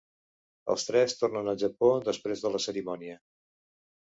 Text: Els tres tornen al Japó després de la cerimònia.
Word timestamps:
Els 0.73 0.85
tres 0.87 1.13
tornen 1.19 1.51
al 1.53 1.59
Japó 1.65 1.91
després 2.09 2.45
de 2.47 2.53
la 2.55 2.63
cerimònia. 2.67 3.19